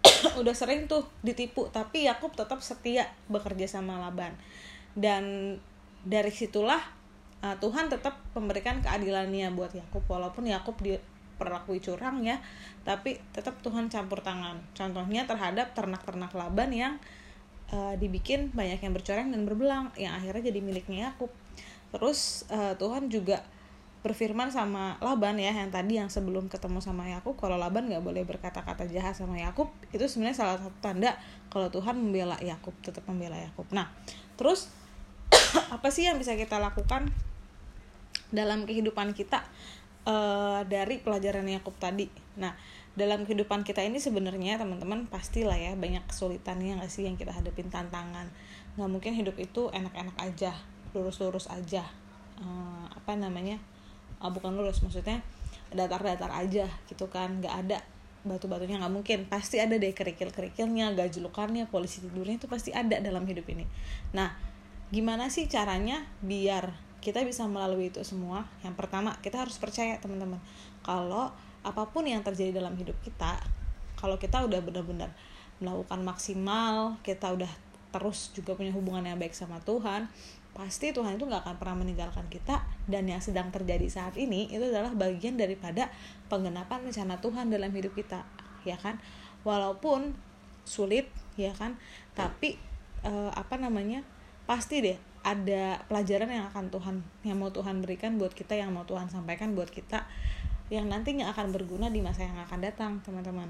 udah 0.41 0.53
sering 0.53 0.85
tuh 0.91 1.09
ditipu 1.25 1.73
tapi 1.73 2.05
Yakub 2.05 2.37
tetap 2.37 2.61
setia 2.61 3.09
bekerja 3.33 3.65
sama 3.65 3.97
Laban. 3.97 4.37
Dan 4.93 5.57
dari 6.05 6.29
situlah 6.29 6.83
uh, 7.41 7.57
Tuhan 7.57 7.89
tetap 7.89 8.21
memberikan 8.37 8.85
keadilannya 8.85 9.49
buat 9.57 9.73
Yakub. 9.73 10.05
Walaupun 10.05 10.45
Yakub 10.45 10.77
diperlakui 10.85 11.81
curang 11.81 12.21
ya 12.21 12.37
tapi 12.85 13.17
tetap 13.33 13.57
Tuhan 13.65 13.89
campur 13.89 14.21
tangan. 14.21 14.61
Contohnya 14.77 15.25
terhadap 15.25 15.73
ternak-ternak 15.73 16.35
Laban 16.37 16.71
yang 16.75 16.95
uh, 17.73 17.95
dibikin 17.97 18.53
banyak 18.53 18.79
yang 18.85 18.93
bercoreng 18.93 19.33
dan 19.33 19.49
berbelang 19.49 19.91
yang 19.97 20.15
akhirnya 20.15 20.53
jadi 20.53 20.61
miliknya 20.61 21.11
Yakub. 21.11 21.33
Terus 21.93 22.47
uh, 22.53 22.77
Tuhan 22.77 23.09
juga 23.09 23.43
berfirman 24.03 24.51
sama 24.51 24.99
Laban 24.99 25.39
ya 25.39 25.55
yang 25.55 25.71
tadi 25.71 25.95
yang 25.95 26.11
sebelum 26.11 26.51
ketemu 26.51 26.83
sama 26.83 27.07
Yakub 27.07 27.39
kalau 27.39 27.55
Laban 27.55 27.87
nggak 27.87 28.03
boleh 28.03 28.27
berkata-kata 28.27 28.91
jahat 28.91 29.15
sama 29.15 29.39
Yakub 29.39 29.71
itu 29.95 30.03
sebenarnya 30.11 30.43
salah 30.43 30.57
satu 30.59 30.75
tanda 30.83 31.15
kalau 31.55 31.71
Tuhan 31.71 31.95
membela 31.95 32.35
Yakub 32.43 32.75
tetap 32.83 33.07
membela 33.07 33.39
Yakub. 33.39 33.71
Nah 33.71 33.95
terus 34.35 34.75
apa 35.75 35.89
sih 35.95 36.11
yang 36.11 36.19
bisa 36.19 36.35
kita 36.35 36.59
lakukan 36.59 37.15
dalam 38.35 38.67
kehidupan 38.67 39.15
kita 39.15 39.47
uh, 40.07 40.61
dari 40.67 40.99
pelajaran 40.99 41.47
Yakub 41.47 41.75
tadi. 41.79 42.09
Nah 42.39 42.55
dalam 42.93 43.25
kehidupan 43.25 43.65
kita 43.65 43.81
ini 43.81 43.97
sebenarnya 43.97 44.61
teman-teman 44.61 45.09
pastilah 45.09 45.57
ya 45.57 45.73
banyak 45.73 46.05
kesulitannya 46.05 46.77
nggak 46.77 46.93
sih 46.93 47.09
yang 47.09 47.17
kita 47.17 47.33
hadapin 47.33 47.73
tantangan. 47.73 48.29
Nggak 48.77 48.91
mungkin 48.91 49.13
hidup 49.17 49.37
itu 49.41 49.73
enak-enak 49.73 50.17
aja 50.21 50.53
lurus-lurus 50.93 51.49
aja. 51.49 51.85
Uh, 52.37 52.87
apa 52.93 53.17
namanya? 53.17 53.57
Uh, 54.21 54.29
bukan 54.29 54.53
lurus 54.55 54.85
maksudnya 54.85 55.25
datar-datar 55.73 56.29
aja 56.31 56.69
gitu 56.91 57.09
kan. 57.09 57.41
Nggak 57.41 57.55
ada 57.67 57.79
batu-batunya 58.23 58.77
nggak 58.79 58.93
mungkin. 58.93 59.19
Pasti 59.27 59.59
ada 59.59 59.79
deh 59.81 59.95
kerikil-kerikilnya 59.97 60.93
gajlukannya 60.93 61.67
polisi 61.73 62.05
tidurnya 62.05 62.37
itu 62.37 62.47
pasti 62.51 62.71
ada 62.77 63.01
dalam 63.01 63.25
hidup 63.25 63.49
ini. 63.49 63.65
Nah 64.13 64.37
gimana 64.93 65.33
sih 65.33 65.49
caranya 65.49 66.05
biar 66.21 66.92
kita 67.03 67.27
bisa 67.27 67.45
melalui 67.51 67.91
itu 67.91 68.01
semua. 68.07 68.47
Yang 68.63 68.79
pertama 68.79 69.19
kita 69.19 69.43
harus 69.43 69.59
percaya 69.59 69.99
teman-teman. 69.99 70.39
Kalau 70.87 71.35
apa 71.67 71.83
pun 71.91 72.07
yang 72.07 72.23
terjadi 72.23 72.63
dalam 72.63 72.75
hidup 72.79 72.95
kita 73.03 73.39
kalau 73.95 74.19
kita 74.19 74.43
udah 74.43 74.59
benar-benar 74.67 75.15
melakukan 75.63 76.03
maksimal 76.03 76.99
kita 77.07 77.31
udah 77.31 77.47
terus 77.95 78.35
juga 78.35 78.59
punya 78.59 78.75
hubungan 78.75 79.07
yang 79.07 79.15
baik 79.15 79.31
sama 79.31 79.63
Tuhan 79.63 80.11
pasti 80.53 80.93
Tuhan 80.93 81.17
itu 81.17 81.25
nggak 81.25 81.49
akan 81.49 81.57
pernah 81.57 81.77
meninggalkan 81.81 82.29
kita. 82.29 82.61
Dan 82.85 83.09
yang 83.09 83.25
sedang 83.25 83.49
terjadi 83.49 83.89
saat 83.89 84.15
ini 84.21 84.53
itu 84.53 84.61
adalah 84.69 84.93
bagian 84.93 85.41
daripada 85.41 85.89
penggenapan 86.29 86.89
rencana 86.89 87.17
Tuhan 87.25 87.49
dalam 87.49 87.73
hidup 87.73 87.97
kita 87.97 88.21
ya 88.69 88.77
kan? 88.77 89.01
Walaupun 89.49 90.13
sulit 90.69 91.09
ya 91.41 91.57
kan? 91.57 91.81
Tapi 92.13 92.61
eh, 93.01 93.31
apa 93.33 93.57
namanya? 93.57 94.05
Pasti 94.45 94.85
deh 94.85 95.12
ada 95.23 95.79
pelajaran 95.87 96.27
yang 96.27 96.47
akan 96.51 96.71
Tuhan 96.75 96.97
yang 97.23 97.39
mau 97.39 97.55
Tuhan 97.55 97.79
berikan 97.79 98.19
buat 98.19 98.35
kita 98.35 98.59
yang 98.59 98.75
mau 98.75 98.83
Tuhan 98.83 99.07
sampaikan 99.07 99.55
buat 99.55 99.71
kita 99.71 100.03
yang 100.69 100.91
nantinya 100.91 101.31
akan 101.31 101.55
berguna 101.55 101.93
di 101.93 102.03
masa 102.03 102.27
yang 102.27 102.39
akan 102.43 102.59
datang 102.59 102.93
teman-teman. 103.07 103.47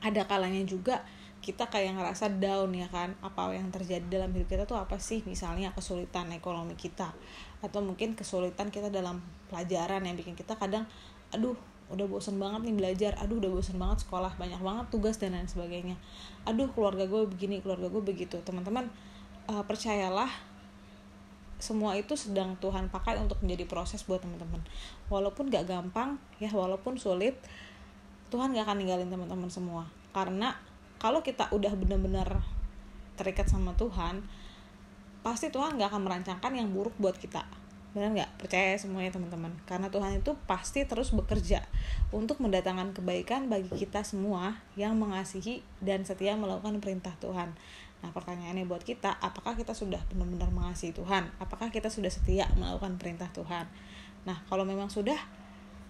Ada 0.00 0.24
kalanya 0.24 0.62
juga 0.64 1.02
kita 1.44 1.68
kayak 1.68 1.94
ngerasa 1.94 2.42
down 2.42 2.74
ya 2.74 2.88
kan 2.90 3.14
apa 3.22 3.54
yang 3.54 3.70
terjadi 3.70 4.02
dalam 4.06 4.32
hidup 4.32 4.48
kita 4.50 4.64
tuh 4.64 4.78
apa 4.78 4.96
sih? 4.96 5.20
Misalnya 5.28 5.74
kesulitan 5.76 6.32
ekonomi 6.32 6.78
kita 6.78 7.12
atau 7.60 7.80
mungkin 7.82 8.16
kesulitan 8.16 8.72
kita 8.72 8.88
dalam 8.88 9.20
pelajaran 9.50 10.06
yang 10.06 10.16
bikin 10.16 10.38
kita 10.38 10.54
kadang 10.54 10.86
aduh 11.34 11.54
udah 11.86 12.06
bosen 12.10 12.38
banget 12.42 12.66
nih 12.66 12.74
belajar 12.74 13.12
aduh 13.22 13.38
udah 13.38 13.50
bosen 13.50 13.78
banget 13.78 14.02
sekolah 14.02 14.34
banyak 14.34 14.58
banget 14.58 14.86
tugas 14.90 15.18
dan 15.18 15.34
lain 15.34 15.50
sebagainya. 15.50 15.98
Aduh 16.46 16.70
keluarga 16.74 17.06
gue 17.06 17.26
begini 17.26 17.58
keluarga 17.58 17.90
gue 17.90 18.02
begitu. 18.02 18.38
Teman-teman 18.42 18.90
uh, 19.50 19.64
percayalah 19.64 20.30
semua 21.56 21.96
itu 21.96 22.12
sedang 22.20 22.52
Tuhan 22.60 22.92
pakai 22.92 23.16
untuk 23.16 23.40
menjadi 23.40 23.64
proses 23.64 24.04
buat 24.04 24.20
teman-teman. 24.20 24.60
Walaupun 25.08 25.48
gak 25.48 25.64
gampang 25.64 26.20
ya 26.36 26.52
walaupun 26.52 27.00
sulit 27.00 27.40
Tuhan 28.28 28.52
gak 28.52 28.68
akan 28.68 28.76
ninggalin 28.84 29.08
teman-teman 29.08 29.48
semua. 29.48 29.88
Karena 30.12 30.52
kalau 31.00 31.24
kita 31.24 31.48
udah 31.52 31.72
benar-benar 31.72 32.44
terikat 33.16 33.48
sama 33.48 33.72
Tuhan 33.74 34.20
pasti 35.24 35.50
Tuhan 35.50 35.74
nggak 35.74 35.90
akan 35.90 36.02
merancangkan 36.06 36.52
yang 36.54 36.70
buruk 36.70 36.94
buat 37.02 37.18
kita. 37.18 37.42
Benar 37.96 38.12
nggak? 38.12 38.30
Percaya 38.38 38.76
semuanya 38.78 39.10
teman-teman. 39.10 39.50
Karena 39.64 39.88
Tuhan 39.88 40.20
itu 40.20 40.36
pasti 40.46 40.84
terus 40.84 41.10
bekerja 41.10 41.64
untuk 42.14 42.38
mendatangkan 42.38 42.94
kebaikan 42.94 43.48
bagi 43.50 43.72
kita 43.72 44.04
semua 44.06 44.60
yang 44.78 44.94
mengasihi 45.00 45.64
dan 45.82 46.04
setia 46.06 46.36
melakukan 46.38 46.78
perintah 46.78 47.16
Tuhan 47.18 47.56
nah 48.06 48.14
pertanyaannya 48.14 48.70
buat 48.70 48.86
kita 48.86 49.18
apakah 49.18 49.58
kita 49.58 49.74
sudah 49.74 49.98
benar-benar 50.06 50.46
mengasihi 50.54 50.94
Tuhan? 50.94 51.26
Apakah 51.42 51.74
kita 51.74 51.90
sudah 51.90 52.06
setia 52.06 52.46
melakukan 52.54 53.02
perintah 53.02 53.26
Tuhan? 53.34 53.66
Nah 54.22 54.46
kalau 54.46 54.62
memang 54.62 54.86
sudah 54.86 55.18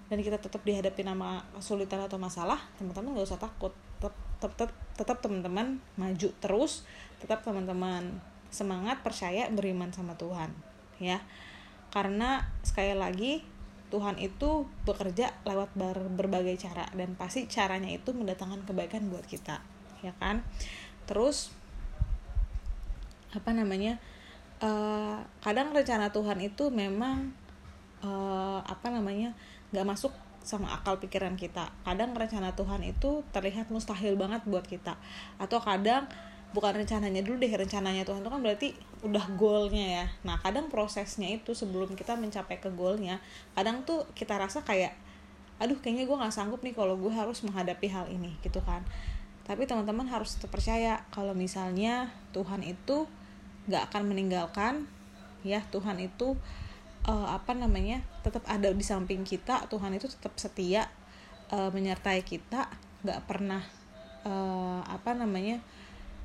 dan 0.09 0.25
kita 0.25 0.41
tetap 0.41 0.65
dihadapi 0.65 1.05
nama 1.05 1.45
kesulitan 1.53 2.01
atau 2.01 2.17
masalah 2.17 2.57
teman-teman 2.81 3.13
nggak 3.13 3.29
usah 3.29 3.37
takut. 3.37 3.77
Tetap 4.01 4.17
tetap 4.41 4.71
tetap 4.97 5.21
teman-teman 5.21 5.77
maju 6.01 6.29
terus. 6.41 6.89
Tetap 7.21 7.45
teman-teman 7.45 8.17
semangat 8.49 9.05
percaya 9.05 9.53
beriman 9.53 9.93
sama 9.93 10.17
Tuhan 10.17 10.57
ya. 10.97 11.21
Karena 11.93 12.49
sekali 12.65 12.97
lagi 12.97 13.45
Tuhan 13.93 14.17
itu 14.17 14.65
bekerja 14.89 15.37
lewat 15.45 15.77
ber 15.77 16.01
berbagai 16.17 16.57
cara 16.65 16.89
dan 16.97 17.13
pasti 17.13 17.45
caranya 17.45 17.93
itu 17.93 18.17
mendatangkan 18.17 18.65
kebaikan 18.65 19.13
buat 19.13 19.29
kita 19.29 19.61
ya 20.01 20.17
kan? 20.17 20.41
Terus 21.07 21.55
apa 23.37 23.53
namanya 23.53 24.01
uh, 24.65 25.21
kadang 25.45 25.77
rencana 25.77 26.09
Tuhan 26.09 26.41
itu 26.41 26.73
memang 26.73 27.31
uh, 28.01 28.65
apa 28.65 28.89
namanya 28.89 29.37
nggak 29.71 29.87
masuk 29.87 30.13
sama 30.47 30.71
akal 30.71 31.03
pikiran 31.03 31.35
kita. 31.35 31.75
Kadang 31.83 32.15
rencana 32.15 32.55
Tuhan 32.55 32.87
itu 32.87 33.27
terlihat 33.35 33.67
mustahil 33.75 34.15
banget 34.15 34.47
buat 34.47 34.63
kita. 34.63 34.95
Atau 35.43 35.59
kadang 35.59 36.07
bukan 36.55 36.79
rencananya 36.79 37.27
dulu 37.27 37.43
deh 37.43 37.51
rencananya 37.51 38.07
Tuhan 38.07 38.23
itu 38.23 38.31
kan 38.31 38.41
berarti 38.41 38.69
udah 39.03 39.27
goalnya 39.35 39.87
ya. 40.03 40.07
Nah 40.23 40.39
kadang 40.39 40.71
prosesnya 40.71 41.27
itu 41.35 41.51
sebelum 41.53 41.99
kita 41.99 42.15
mencapai 42.15 42.63
ke 42.63 42.71
goalnya 42.71 43.19
kadang 43.59 43.83
tuh 43.83 44.07
kita 44.15 44.39
rasa 44.39 44.63
kayak 44.63 44.95
aduh 45.59 45.77
kayaknya 45.83 46.07
gue 46.07 46.17
nggak 46.17 46.33
sanggup 46.37 46.61
nih 46.63 46.77
kalau 46.77 46.95
gue 46.95 47.11
harus 47.11 47.43
menghadapi 47.43 47.91
hal 47.91 48.07
ini 48.07 48.39
gitu 48.47 48.63
kan. 48.63 48.87
Tapi 49.43 49.67
teman-teman 49.67 50.07
harus 50.07 50.39
percaya 50.47 51.03
kalau 51.11 51.35
misalnya 51.35 52.15
Tuhan 52.31 52.63
itu 52.63 53.11
nggak 53.67 53.93
akan 53.93 54.03
meninggalkan 54.07 54.87
ya 55.47 55.63
Tuhan 55.71 55.99
itu 56.03 56.35
uh, 57.07 57.29
apa 57.31 57.55
namanya 57.55 58.03
tetap 58.27 58.43
ada 58.51 58.71
di 58.71 58.83
samping 58.83 59.23
kita 59.23 59.71
Tuhan 59.71 59.95
itu 59.95 60.11
tetap 60.11 60.35
setia 60.39 60.91
uh, 61.55 61.71
menyertai 61.71 62.23
kita 62.27 62.67
nggak 63.07 63.21
pernah 63.31 63.63
uh, 64.27 64.83
apa 64.87 65.15
namanya 65.15 65.63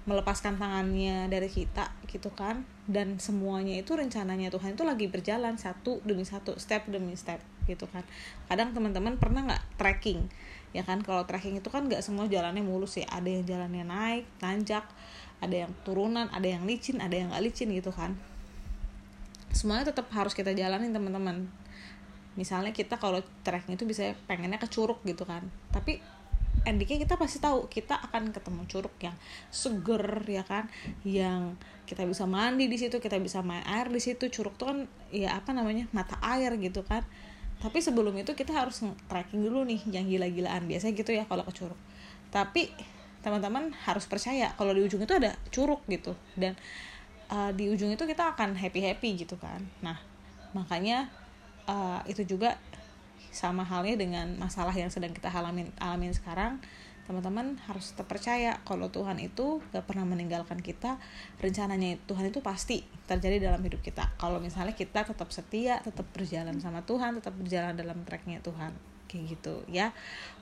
melepaskan 0.01 0.57
tangannya 0.57 1.29
dari 1.29 1.45
kita 1.45 1.93
gitu 2.09 2.33
kan. 2.33 2.65
Dan 2.89 3.21
semuanya 3.21 3.77
itu 3.77 3.93
rencananya 3.93 4.49
Tuhan 4.49 4.73
itu 4.73 4.81
lagi 4.81 5.05
berjalan 5.05 5.61
satu 5.61 6.01
demi 6.01 6.25
satu 6.25 6.57
step 6.57 6.89
demi 6.89 7.13
step 7.13 7.37
gitu 7.69 7.85
kan. 7.85 8.01
Kadang 8.49 8.73
teman-teman 8.73 9.21
pernah 9.21 9.45
nggak 9.45 9.77
trekking 9.77 10.25
ya 10.71 10.87
kan 10.87 11.03
kalau 11.03 11.27
trekking 11.27 11.59
itu 11.59 11.67
kan 11.67 11.83
nggak 11.87 11.99
semua 11.99 12.31
jalannya 12.31 12.63
mulus 12.63 12.95
ya 12.95 13.07
ada 13.11 13.27
yang 13.27 13.43
jalannya 13.43 13.83
naik 13.83 14.23
nanjak 14.39 14.87
ada 15.43 15.67
yang 15.67 15.71
turunan 15.83 16.31
ada 16.31 16.47
yang 16.47 16.63
licin 16.63 17.03
ada 17.03 17.17
yang 17.17 17.33
nggak 17.33 17.43
licin 17.43 17.73
gitu 17.73 17.89
kan. 17.91 18.15
Semuanya 19.51 19.91
tetap 19.91 20.07
harus 20.15 20.31
kita 20.31 20.55
jalanin 20.55 20.95
teman-teman. 20.95 21.49
Misalnya 22.39 22.71
kita 22.71 22.95
kalau 22.95 23.19
trekking 23.43 23.75
itu 23.75 23.83
bisa 23.83 24.15
pengennya 24.29 24.61
ke 24.61 24.69
curug 24.71 25.03
gitu 25.03 25.27
kan. 25.27 25.43
Tapi 25.75 25.99
endingnya 26.63 27.03
kita 27.03 27.19
pasti 27.19 27.41
tahu 27.43 27.67
kita 27.67 27.99
akan 28.07 28.31
ketemu 28.31 28.63
curug 28.69 28.95
yang 29.03 29.17
seger 29.51 30.23
ya 30.29 30.47
kan. 30.47 30.71
Yang 31.03 31.59
kita 31.83 32.07
bisa 32.07 32.23
mandi 32.23 32.71
di 32.71 32.77
situ 32.79 33.03
kita 33.03 33.19
bisa 33.19 33.43
main 33.43 33.65
air 33.67 33.91
di 33.91 33.99
situ. 33.99 34.31
Curug 34.31 34.55
tuh 34.55 34.71
kan 34.71 34.79
ya 35.11 35.35
apa 35.35 35.51
namanya 35.51 35.91
mata 35.91 36.15
air 36.23 36.55
gitu 36.55 36.87
kan 36.87 37.03
tapi 37.61 37.77
sebelum 37.77 38.17
itu 38.17 38.33
kita 38.33 38.57
harus 38.57 38.81
trekking 39.05 39.45
dulu 39.45 39.61
nih 39.63 39.79
yang 39.93 40.09
gila-gilaan 40.09 40.65
biasanya 40.65 40.93
gitu 40.97 41.13
ya 41.13 41.23
kalau 41.29 41.45
ke 41.45 41.53
curug 41.53 41.77
tapi 42.33 42.73
teman-teman 43.21 43.69
harus 43.85 44.09
percaya 44.09 44.49
kalau 44.57 44.73
di 44.73 44.81
ujung 44.81 45.01
itu 45.05 45.13
ada 45.13 45.37
curug 45.53 45.81
gitu. 45.85 46.17
Dan 46.33 46.57
uh, 47.29 47.53
di 47.53 47.69
ujung 47.69 47.93
itu 47.93 48.03
kita 48.03 48.33
akan 48.33 48.57
happy 48.57 48.81
happy 48.81 49.23
gitu 49.23 49.37
kan. 49.37 49.61
Nah 49.85 50.01
makanya 50.51 51.07
uh, 51.69 52.01
itu 52.09 52.25
juga 52.25 52.57
sama 53.31 53.63
halnya 53.63 53.95
dengan 53.95 54.27
masalah 54.35 54.75
yang 54.75 54.91
sedang 54.91 55.15
kita 55.15 55.31
alamin 55.31 55.71
alamin 55.79 56.11
sekarang 56.11 56.59
teman-teman 57.09 57.57
harus 57.67 57.91
tetap 57.91 58.07
percaya 58.07 58.61
kalau 58.63 58.87
Tuhan 58.93 59.17
itu 59.19 59.59
gak 59.73 59.85
pernah 59.89 60.05
meninggalkan 60.05 60.61
kita. 60.61 61.01
Rencananya 61.41 61.97
Tuhan 62.05 62.29
itu 62.29 62.39
pasti 62.39 62.85
terjadi 63.09 63.51
dalam 63.51 63.61
hidup 63.61 63.81
kita. 63.81 64.13
Kalau 64.15 64.37
misalnya 64.37 64.77
kita 64.77 65.03
tetap 65.03 65.29
setia 65.33 65.81
tetap 65.81 66.05
berjalan 66.13 66.57
sama 66.61 66.85
Tuhan 66.85 67.19
tetap 67.19 67.33
berjalan 67.35 67.73
dalam 67.75 68.05
tracknya 68.05 68.39
Tuhan. 68.39 68.71
Kayak 69.09 69.23
gitu 69.37 69.53
ya. 69.67 69.91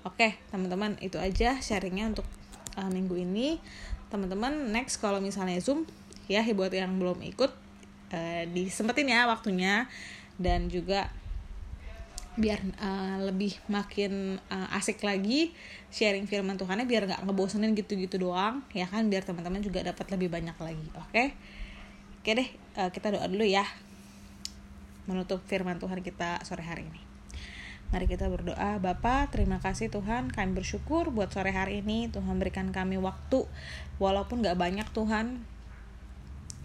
Oke 0.05 0.37
teman-teman 0.53 0.99
itu 1.01 1.17
aja 1.17 1.57
sharingnya 1.57 2.11
untuk 2.11 2.27
uh, 2.77 2.89
minggu 2.91 3.17
ini. 3.17 3.57
Teman-teman 4.13 4.73
next 4.73 5.01
kalau 5.01 5.17
misalnya 5.21 5.57
zoom 5.61 5.85
ya 6.29 6.45
buat 6.53 6.69
yang 6.69 6.97
belum 7.01 7.25
ikut 7.25 7.51
uh, 8.13 8.43
disempetin 8.51 9.09
ya 9.09 9.25
waktunya. 9.25 9.89
Dan 10.39 10.71
juga 10.71 11.11
biar 12.39 12.63
uh, 12.79 13.19
lebih 13.27 13.59
makin 13.67 14.39
uh, 14.47 14.77
asik 14.79 15.03
lagi 15.03 15.51
sharing 15.91 16.23
firman 16.25 16.55
Tuhannya 16.55 16.87
biar 16.87 17.05
nggak 17.05 17.27
ngebosenin 17.27 17.75
gitu-gitu 17.75 18.15
doang 18.15 18.63
ya 18.71 18.87
kan? 18.87 19.05
Biar 19.11 19.27
teman-teman 19.27 19.59
juga 19.59 19.83
dapat 19.83 20.07
lebih 20.15 20.31
banyak 20.31 20.55
lagi 20.55 20.87
oke? 20.95 21.11
Okay? 21.11 21.27
oke 22.19 22.31
deh 22.35 22.49
uh, 22.79 22.89
kita 22.91 23.15
doa 23.15 23.27
dulu 23.27 23.47
ya 23.47 23.63
menutup 25.09 25.41
firman 25.49 25.81
Tuhan 25.81 25.99
kita 26.05 26.43
sore 26.45 26.61
hari 26.61 26.85
ini. 26.85 27.01
Mari 27.89 28.05
kita 28.05 28.29
berdoa, 28.29 28.77
Bapa, 28.77 29.25
terima 29.33 29.57
kasih 29.57 29.89
Tuhan, 29.89 30.29
kami 30.29 30.53
bersyukur 30.53 31.09
buat 31.09 31.33
sore 31.33 31.49
hari 31.49 31.81
ini, 31.81 32.05
Tuhan 32.13 32.37
berikan 32.37 32.69
kami 32.69 33.01
waktu, 33.01 33.49
walaupun 33.97 34.45
gak 34.45 34.61
banyak 34.61 34.85
Tuhan, 34.93 35.41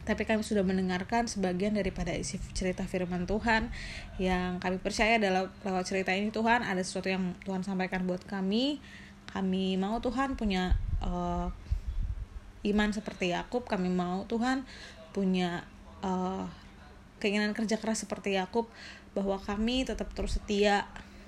tapi 0.04 0.28
kami 0.28 0.44
sudah 0.44 0.60
mendengarkan 0.60 1.24
sebagian 1.24 1.72
daripada 1.72 2.12
isi 2.12 2.36
cerita 2.52 2.84
firman 2.84 3.24
Tuhan. 3.24 3.72
Yang 4.20 4.60
kami 4.60 4.76
percaya 4.78 5.16
dalam 5.16 5.48
lewat 5.64 5.84
cerita 5.88 6.12
ini 6.12 6.28
Tuhan 6.28 6.60
ada 6.60 6.80
sesuatu 6.84 7.08
yang 7.08 7.32
Tuhan 7.48 7.64
sampaikan 7.64 8.04
buat 8.04 8.20
kami. 8.28 8.84
Kami 9.32 9.80
mau 9.80 9.98
Tuhan 10.04 10.36
punya 10.36 10.76
uh, 11.00 11.48
iman 12.68 12.90
seperti 12.92 13.32
Yakub. 13.32 13.64
Kami 13.64 13.88
mau 13.88 14.28
Tuhan 14.28 14.68
punya 15.16 15.64
uh, 16.04 16.46
keinginan 17.18 17.56
kerja 17.56 17.80
keras 17.80 18.04
seperti 18.04 18.36
Yakub. 18.36 18.68
Bahwa 19.16 19.40
kami 19.40 19.88
tetap 19.88 20.12
terus 20.12 20.36
setia 20.36 20.84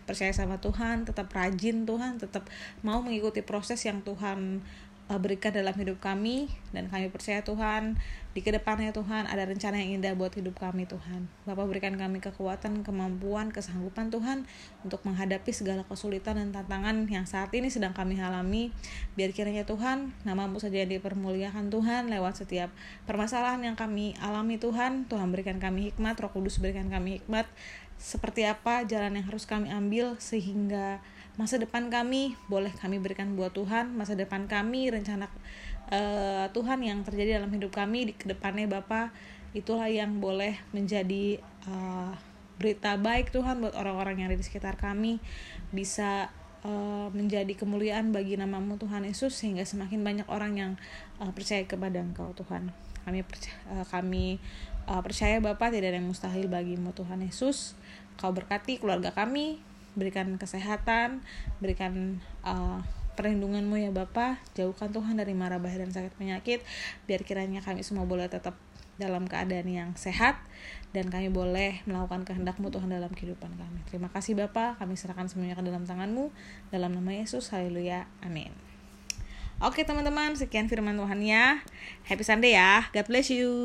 percaya 0.07 0.31
sama 0.31 0.63
Tuhan 0.63 1.03
tetap 1.03 1.27
rajin 1.35 1.83
Tuhan 1.83 2.23
tetap 2.23 2.47
mau 2.87 3.03
mengikuti 3.03 3.43
proses 3.43 3.83
yang 3.83 4.07
Tuhan 4.07 4.63
uh, 4.63 4.86
berikan 5.07 5.55
dalam 5.55 5.71
hidup 5.79 6.03
kami 6.03 6.51
dan 6.75 6.91
kami 6.91 7.07
percaya 7.15 7.39
Tuhan 7.47 7.95
di 8.35 8.43
ke 8.43 8.51
depannya 8.51 8.91
Tuhan 8.91 9.31
ada 9.31 9.47
rencana 9.47 9.79
yang 9.79 10.03
indah 10.03 10.13
buat 10.19 10.35
hidup 10.35 10.59
kami 10.59 10.85
Tuhan. 10.85 11.31
Bapak 11.47 11.71
berikan 11.71 11.95
kami 11.95 12.19
kekuatan, 12.19 12.83
kemampuan, 12.83 13.55
kesanggupan 13.55 14.11
Tuhan 14.11 14.45
untuk 14.83 15.01
menghadapi 15.07 15.49
segala 15.55 15.87
kesulitan 15.87 16.37
dan 16.37 16.51
tantangan 16.51 17.07
yang 17.07 17.25
saat 17.25 17.55
ini 17.55 17.71
sedang 17.71 17.95
kami 17.95 18.19
alami. 18.19 18.75
Biar 19.15 19.31
kiranya 19.31 19.63
Tuhan 19.63 20.13
namamu 20.27 20.59
saja 20.59 20.83
yang 20.83 20.91
dipermuliakan 20.99 21.71
Tuhan 21.71 22.11
lewat 22.11 22.43
setiap 22.45 22.75
permasalahan 23.07 23.63
yang 23.63 23.79
kami 23.79 24.19
alami 24.19 24.59
Tuhan. 24.59 25.07
Tuhan 25.07 25.31
berikan 25.31 25.63
kami 25.63 25.95
hikmat, 25.95 26.19
roh 26.19 26.35
kudus 26.35 26.59
berikan 26.59 26.91
kami 26.91 27.23
hikmat. 27.23 27.47
Seperti 27.97 28.45
apa 28.45 28.85
jalan 28.85 29.17
yang 29.17 29.25
harus 29.25 29.49
kami 29.49 29.73
ambil 29.73 30.21
sehingga 30.21 31.01
masa 31.37 31.61
depan 31.61 31.93
kami 31.93 32.33
boleh 32.49 32.73
kami 32.73 32.97
berikan 32.97 33.37
buat 33.37 33.53
Tuhan. 33.53 33.93
Masa 33.93 34.17
depan 34.17 34.49
kami 34.49 34.89
rencana 34.89 35.29
uh, 35.93 36.49
Tuhan 36.51 36.81
yang 36.81 37.05
terjadi 37.05 37.41
dalam 37.41 37.53
hidup 37.53 37.73
kami 37.73 38.11
di 38.11 38.13
ke 38.17 38.29
depannya 38.29 38.67
Bapak 38.69 39.13
itulah 39.53 39.89
yang 39.89 40.21
boleh 40.21 40.57
menjadi 40.73 41.41
uh, 41.69 42.13
berita 42.57 42.97
baik 42.97 43.33
Tuhan 43.33 43.61
buat 43.61 43.77
orang-orang 43.77 44.21
yang 44.21 44.29
ada 44.33 44.41
di 44.41 44.45
sekitar 44.45 44.81
kami. 44.81 45.21
Bisa 45.73 46.33
uh, 46.65 47.09
menjadi 47.13 47.53
kemuliaan 47.53 48.17
bagi 48.17 48.41
namamu 48.41 48.81
Tuhan 48.81 49.05
Yesus 49.05 49.37
sehingga 49.37 49.65
semakin 49.69 50.01
banyak 50.01 50.27
orang 50.33 50.53
yang 50.57 50.73
uh, 51.21 51.31
percaya 51.37 51.65
kepada 51.69 52.01
Engkau 52.01 52.33
Tuhan. 52.33 52.73
Kami 53.05 53.21
percaya, 53.23 53.57
uh, 53.77 53.87
kami 53.87 54.41
uh, 54.89 55.05
percaya 55.05 55.37
Bapak 55.39 55.71
tidak 55.71 55.93
ada 55.93 56.01
yang 56.01 56.09
mustahil 56.09 56.49
bagimu 56.49 56.97
Tuhan 56.97 57.21
Yesus. 57.21 57.77
Kau 58.17 58.33
berkati 58.33 58.81
keluarga 58.81 59.13
kami 59.13 59.61
berikan 59.97 60.37
kesehatan, 60.37 61.25
berikan 61.59 62.21
uh, 62.45 62.85
perlindunganmu 63.17 63.81
ya 63.81 63.91
Bapa, 63.91 64.39
jauhkan 64.53 64.93
Tuhan 64.93 65.17
dari 65.17 65.33
marah 65.33 65.57
bahaya 65.57 65.83
dan 65.83 65.91
sakit 65.91 66.15
penyakit, 66.21 66.61
biar 67.09 67.25
kiranya 67.25 67.65
kami 67.65 67.81
semua 67.81 68.05
boleh 68.05 68.29
tetap 68.29 68.55
dalam 68.97 69.29
keadaan 69.29 69.69
yang 69.69 69.91
sehat 69.97 70.41
dan 70.97 71.13
kami 71.13 71.29
boleh 71.29 71.85
melakukan 71.85 72.25
kehendakmu 72.25 72.73
Tuhan 72.73 72.89
dalam 72.89 73.13
kehidupan 73.13 73.57
kami. 73.57 73.81
Terima 73.89 74.13
kasih 74.13 74.37
Bapa, 74.37 74.77
kami 74.77 74.97
serahkan 74.97 75.29
semuanya 75.29 75.57
ke 75.57 75.65
dalam 75.65 75.89
tanganmu, 75.89 76.33
dalam 76.69 76.93
nama 76.93 77.11
Yesus, 77.17 77.53
haleluya, 77.53 78.09
amin. 78.21 78.53
Oke 79.65 79.89
teman-teman, 79.89 80.37
sekian 80.37 80.69
firman 80.69 81.01
Tuhan 81.01 81.25
ya. 81.25 81.65
Happy 82.05 82.21
Sunday 82.21 82.53
ya, 82.61 82.93
God 82.93 83.09
bless 83.09 83.33
you. 83.33 83.57